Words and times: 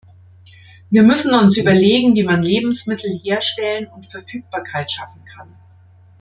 Wir 0.89 1.03
müssen 1.03 1.31
uns 1.35 1.57
überlegen, 1.57 2.15
wie 2.15 2.23
man 2.23 2.41
Lebensmittel 2.41 3.19
herstellen 3.23 3.85
und 3.85 4.07
Verfügbarkeit 4.07 4.89
schaffen 4.91 5.23
kann. 5.25 5.53